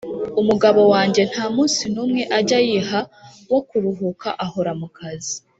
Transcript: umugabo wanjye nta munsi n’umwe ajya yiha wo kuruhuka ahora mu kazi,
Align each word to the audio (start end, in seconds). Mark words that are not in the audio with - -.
umugabo 0.41 0.81
wanjye 0.93 1.21
nta 1.31 1.45
munsi 1.55 1.83
n’umwe 1.93 2.21
ajya 2.37 2.59
yiha 2.67 3.01
wo 3.51 3.59
kuruhuka 3.67 4.27
ahora 4.45 4.71
mu 4.81 4.87
kazi, 4.97 5.35